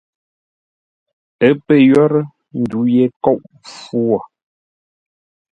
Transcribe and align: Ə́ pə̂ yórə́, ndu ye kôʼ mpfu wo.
Ə́ 1.47 1.51
pə̂ 1.65 1.77
yórə́, 1.89 2.23
ndu 2.59 2.79
ye 2.93 3.03
kôʼ 3.23 3.39
mpfu 3.53 3.97
wo. 4.09 4.19